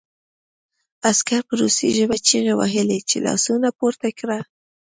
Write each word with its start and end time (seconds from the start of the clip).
عسکر 1.09 1.39
په 1.47 1.53
روسي 1.61 1.89
ژبه 1.97 2.17
چیغې 2.27 2.53
وهلې 2.55 2.99
چې 3.09 3.17
لاسونه 3.25 3.67
پورته 3.77 4.07
کړه 4.19 4.39